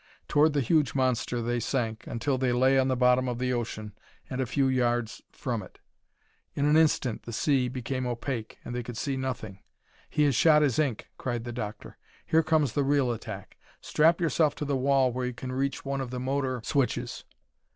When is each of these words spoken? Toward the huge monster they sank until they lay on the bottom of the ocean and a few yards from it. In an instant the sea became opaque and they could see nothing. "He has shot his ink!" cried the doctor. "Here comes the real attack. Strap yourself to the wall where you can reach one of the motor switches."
Toward 0.27 0.53
the 0.53 0.61
huge 0.61 0.95
monster 0.95 1.43
they 1.43 1.59
sank 1.59 2.07
until 2.07 2.39
they 2.39 2.51
lay 2.51 2.79
on 2.79 2.87
the 2.87 2.95
bottom 2.95 3.27
of 3.29 3.37
the 3.37 3.53
ocean 3.53 3.93
and 4.31 4.41
a 4.41 4.47
few 4.47 4.67
yards 4.67 5.21
from 5.31 5.61
it. 5.61 5.77
In 6.55 6.65
an 6.65 6.75
instant 6.75 7.21
the 7.21 7.31
sea 7.31 7.67
became 7.67 8.07
opaque 8.07 8.57
and 8.65 8.73
they 8.73 8.81
could 8.81 8.97
see 8.97 9.15
nothing. 9.15 9.59
"He 10.09 10.23
has 10.23 10.33
shot 10.33 10.63
his 10.63 10.79
ink!" 10.79 11.09
cried 11.19 11.43
the 11.43 11.53
doctor. 11.53 11.99
"Here 12.25 12.41
comes 12.41 12.73
the 12.73 12.83
real 12.83 13.11
attack. 13.11 13.59
Strap 13.79 14.19
yourself 14.19 14.55
to 14.55 14.65
the 14.65 14.75
wall 14.75 15.11
where 15.13 15.27
you 15.27 15.33
can 15.35 15.51
reach 15.51 15.85
one 15.85 16.01
of 16.01 16.09
the 16.09 16.19
motor 16.19 16.61
switches." 16.63 17.23